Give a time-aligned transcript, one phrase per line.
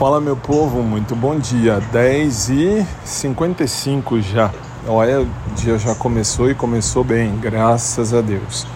[0.00, 1.78] Fala meu povo, muito bom dia.
[1.92, 4.50] 10 e 55 já.
[4.88, 8.66] Olha, o dia já começou e começou bem, graças a Deus.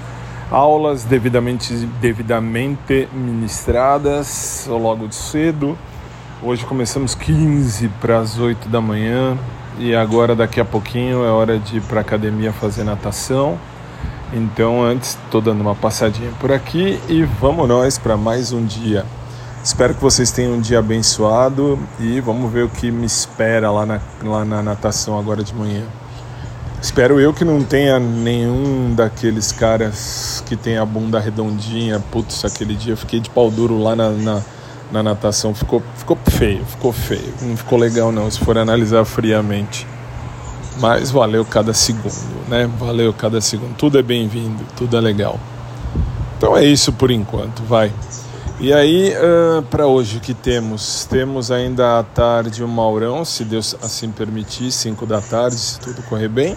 [0.51, 5.79] Aulas devidamente, devidamente ministradas logo de cedo.
[6.43, 9.39] Hoje começamos 15 para as 8 da manhã
[9.79, 13.59] e agora daqui a pouquinho é hora de ir para a academia fazer natação.
[14.31, 19.07] Então antes estou dando uma passadinha por aqui e vamos nós para mais um dia.
[19.65, 23.87] Espero que vocês tenham um dia abençoado e vamos ver o que me espera lá
[23.87, 25.83] na, lá na natação agora de manhã.
[26.83, 31.99] Espero eu que não tenha nenhum daqueles caras que tem a bunda redondinha.
[32.13, 34.43] Putz, aquele dia eu fiquei de pau duro lá na, na,
[34.93, 35.55] na natação.
[35.55, 37.33] Ficou, ficou feio, ficou feio.
[37.41, 39.87] Não ficou legal não, se for analisar friamente.
[40.79, 42.71] Mas valeu cada segundo, né?
[42.79, 43.75] Valeu cada segundo.
[43.77, 45.41] Tudo é bem-vindo, tudo é legal.
[46.37, 47.91] Então é isso por enquanto, vai.
[48.61, 51.05] E aí, uh, para hoje, o que temos?
[51.11, 56.01] Temos ainda à tarde o Maurão, se Deus assim permitir, 5 da tarde, se tudo
[56.05, 56.57] correr bem.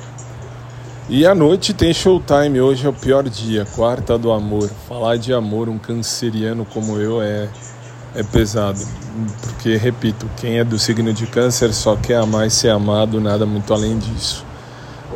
[1.09, 4.69] E à noite tem showtime, hoje é o pior dia, quarta do amor.
[4.87, 7.49] Falar de amor, um canceriano como eu, é,
[8.13, 8.79] é pesado.
[9.41, 13.45] Porque, repito, quem é do signo de câncer só quer amar e ser amado, nada
[13.45, 14.45] muito além disso.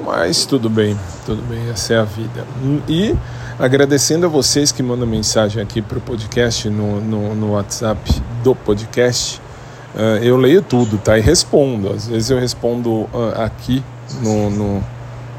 [0.03, 2.43] Mas tudo bem, tudo bem, essa é a vida.
[2.89, 3.15] E
[3.61, 8.01] Agradecendo a vocês que mandam mensagem aqui para o podcast no, no, no, WhatsApp
[8.43, 9.39] do podcast.
[9.93, 11.15] Uh, eu leio tudo, tá?
[11.15, 11.93] E respondo.
[11.93, 13.83] Às vezes eu respondo uh, aqui
[14.19, 14.83] no, no,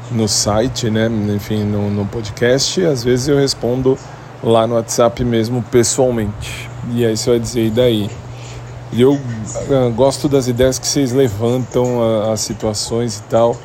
[0.09, 1.09] no, site, né?
[1.35, 2.81] Enfim, no, no podcast.
[2.85, 3.97] Às vezes eu respondo
[4.41, 6.69] lá no WhatsApp mesmo pessoalmente.
[6.93, 8.09] E aí você vai dizer, e daí?
[8.93, 13.57] E eu uh, gosto das ideias que vocês levantam, as situações e tal.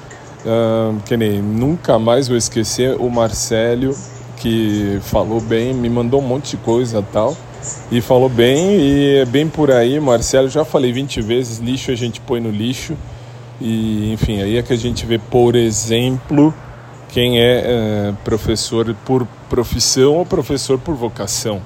[1.05, 3.95] Que nem nunca mais vou esquecer o Marcelo
[4.39, 7.37] que falou bem, me mandou um monte de coisa tal.
[7.91, 10.49] E falou bem, e é bem por aí, Marcelo.
[10.49, 12.97] Já falei 20 vezes: lixo a gente põe no lixo.
[13.61, 16.55] E enfim, aí é que a gente vê, por exemplo,
[17.09, 21.61] quem é, é professor por profissão ou professor por vocação.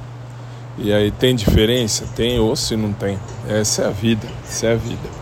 [0.78, 2.06] E aí tem diferença?
[2.16, 3.18] Tem ou se não tem.
[3.48, 5.21] Essa é a vida, essa é a vida.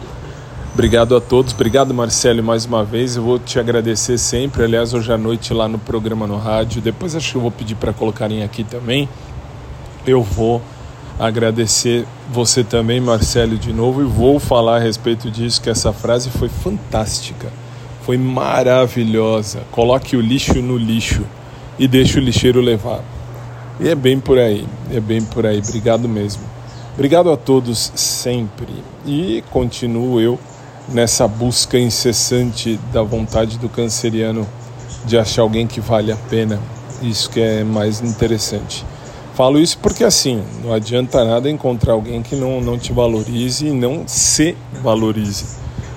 [0.81, 3.15] Obrigado a todos, obrigado Marcelo mais uma vez.
[3.15, 4.65] Eu vou te agradecer sempre.
[4.65, 6.81] Aliás, hoje à noite lá no programa no rádio.
[6.81, 9.07] Depois acho que eu vou pedir para colocarem aqui também.
[10.07, 10.63] Eu vou
[11.19, 15.61] agradecer você também, Marcelo, de novo e vou falar a respeito disso.
[15.61, 17.53] Que essa frase foi fantástica,
[18.01, 19.61] foi maravilhosa.
[19.71, 21.27] Coloque o lixo no lixo
[21.79, 23.05] e deixe o lixeiro levar.
[23.79, 25.59] E é bem por aí, é bem por aí.
[25.59, 26.43] Obrigado mesmo.
[26.95, 28.73] Obrigado a todos sempre
[29.05, 30.39] e continuo eu
[30.91, 34.47] nessa busca incessante da vontade do canceriano
[35.05, 36.59] de achar alguém que vale a pena.
[37.03, 38.85] Isso que é mais interessante.
[39.35, 43.71] Falo isso porque assim, não adianta nada encontrar alguém que não, não te valorize e
[43.71, 45.47] não se valorize.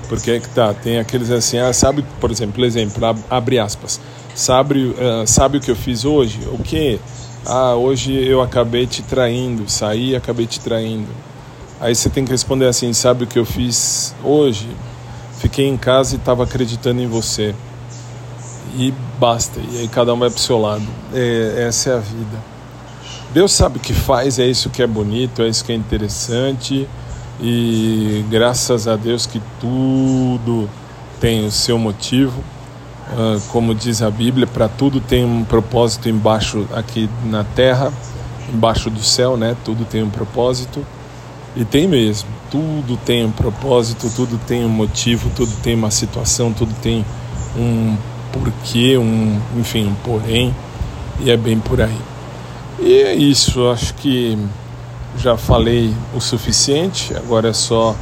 [0.07, 3.99] Porque é que tá, tem aqueles assim, ah, sabe, por exemplo, exemplo, abre aspas,
[4.35, 6.39] sabe, uh, sabe o que eu fiz hoje?
[6.51, 6.99] O que?
[7.45, 11.09] Ah, hoje eu acabei te traindo, saí e acabei te traindo.
[11.83, 14.69] Aí você tem que responder assim: sabe o que eu fiz hoje?
[15.39, 17.53] Fiquei em casa e estava acreditando em você.
[18.77, 19.59] E basta.
[19.59, 20.85] E aí cada um vai para o seu lado.
[21.13, 22.37] É, essa é a vida.
[23.33, 26.87] Deus sabe o que faz, é isso que é bonito, é isso que é interessante.
[27.41, 30.69] E graças a Deus que tudo
[31.19, 32.41] tem o seu motivo.
[33.11, 37.91] Uh, como diz a Bíblia, para tudo tem um propósito embaixo aqui na terra,
[38.53, 39.57] embaixo do céu, né?
[39.65, 40.85] Tudo tem um propósito.
[41.55, 42.29] E tem mesmo.
[42.49, 47.05] Tudo tem um propósito, tudo tem um motivo, tudo tem uma situação, tudo tem
[47.57, 47.95] um
[48.31, 50.53] porquê, um, enfim, um porém.
[51.19, 51.97] E é bem por aí.
[52.79, 54.37] E é isso, acho que
[55.17, 57.95] já falei o suficiente, agora é só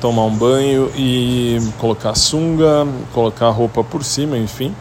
[0.00, 4.74] tomar um banho e colocar sunga, colocar roupa por cima, enfim,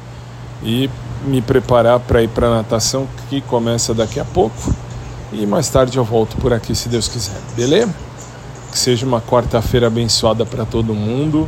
[0.63, 0.89] e
[1.23, 4.73] me preparar para ir para natação que começa daqui a pouco.
[5.31, 7.39] E mais tarde eu volto por aqui, se Deus quiser.
[7.55, 7.93] Beleza?
[8.71, 11.47] Que seja uma quarta-feira abençoada para todo mundo.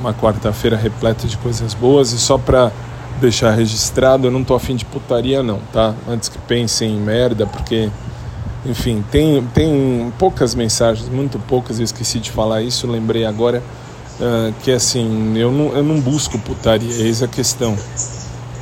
[0.00, 2.12] Uma quarta-feira repleta de coisas boas.
[2.12, 2.72] E só para
[3.20, 5.94] deixar registrado, eu não tô afim de putaria, não, tá?
[6.08, 7.88] Antes que pensem em merda, porque.
[8.66, 13.62] Enfim, tem, tem poucas mensagens, muito poucas, eu esqueci de falar isso, lembrei agora.
[14.18, 17.76] Uh, que assim, eu não, eu não busco putaria, eis a questão.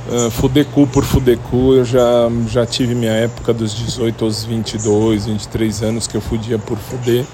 [0.08, 5.82] Uh, fudecu por fudecu, eu já, já tive minha época dos 18 aos 22, 23
[5.82, 7.24] anos que eu fudia por fuder.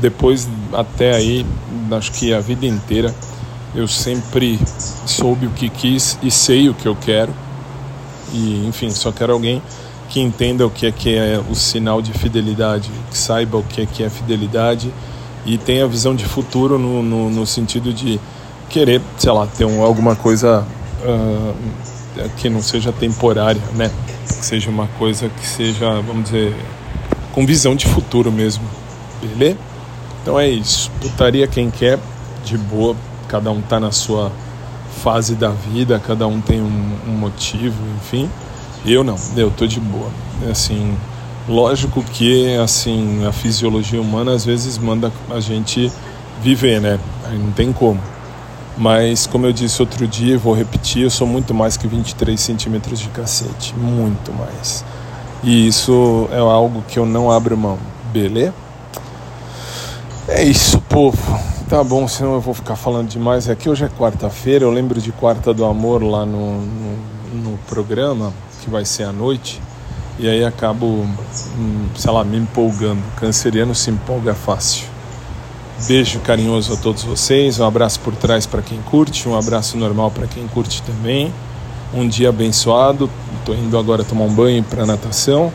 [0.00, 1.44] Depois, até aí,
[1.90, 3.12] acho que a vida inteira,
[3.74, 4.60] eu sempre
[5.06, 7.34] soube o que quis e sei o que eu quero.
[8.32, 9.60] E, enfim, só quero alguém
[10.08, 13.82] que entenda o que é que é o sinal de fidelidade, que saiba o que
[13.82, 14.92] é que é fidelidade
[15.44, 18.20] e tem a visão de futuro no, no, no sentido de
[18.68, 20.66] querer, sei lá, ter um, alguma coisa
[21.04, 21.54] uh,
[22.36, 23.90] que não seja temporária, né?
[24.26, 26.54] Que seja uma coisa que seja, vamos dizer,
[27.32, 28.64] com visão de futuro mesmo,
[29.22, 29.58] beleza?
[30.22, 30.90] Então é isso.
[31.00, 31.98] Putaria quem quer,
[32.44, 32.96] de boa,
[33.28, 34.32] cada um tá na sua
[35.02, 38.28] fase da vida, cada um tem um, um motivo, enfim.
[38.84, 40.10] Eu não, eu tô de boa.
[40.50, 40.96] Assim,
[41.48, 45.90] lógico que assim a fisiologia humana às vezes manda a gente
[46.42, 46.98] viver, né?
[47.30, 48.00] Não tem como.
[48.78, 53.00] Mas como eu disse outro dia, vou repetir, eu sou muito mais que 23 centímetros
[53.00, 54.84] de cacete, muito mais.
[55.42, 57.76] E isso é algo que eu não abro mão,
[58.12, 58.54] beleza?
[60.28, 61.18] É isso, povo.
[61.68, 63.48] Tá bom, senão eu vou ficar falando demais.
[63.48, 66.98] Aqui hoje é quarta-feira, eu lembro de Quarta do Amor lá no, no,
[67.34, 68.32] no programa
[68.62, 69.60] que vai ser à noite,
[70.18, 73.02] e aí acabo, hum, sei lá, me empolgando.
[73.16, 74.87] Canceriano se empolga fácil.
[75.86, 80.10] Beijo carinhoso a todos vocês, um abraço por trás para quem curte, um abraço normal
[80.10, 81.32] para quem curte também.
[81.94, 83.08] Um dia abençoado.
[83.38, 85.52] Estou indo agora tomar um banho para natação.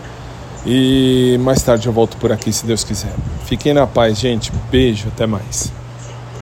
[0.66, 3.14] E mais tarde eu volto por aqui, se Deus quiser.
[3.46, 4.52] Fiquem na paz, gente.
[4.72, 5.72] Beijo, até mais.